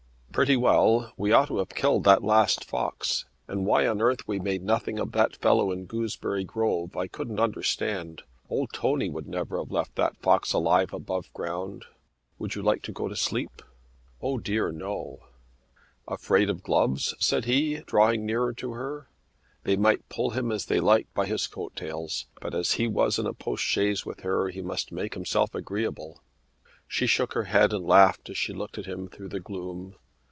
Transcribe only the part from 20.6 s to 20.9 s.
they